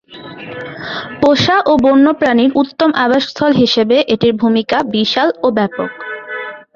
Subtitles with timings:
[1.21, 5.89] পোষা ও বন্য প্রাণীর উত্তম আবাসস্থল হিসেবে এটির ভূমিকা বিশাল ও ব্যাপক।